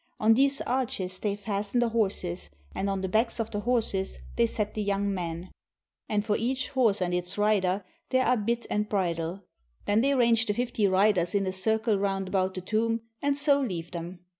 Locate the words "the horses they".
3.51-4.47